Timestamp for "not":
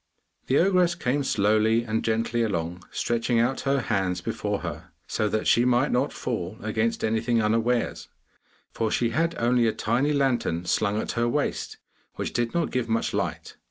5.91-6.11, 12.55-12.71